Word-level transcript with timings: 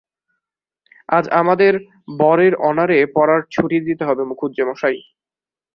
আজ 1.09 1.25
আমাদের 1.41 1.73
বরের 2.19 2.53
অনারে 2.69 2.99
পড়ার 3.15 3.41
ছুটি 3.53 3.77
দিতে 3.87 4.03
হবে 4.05 4.23
মুখুজ্যেমশায়। 4.29 4.99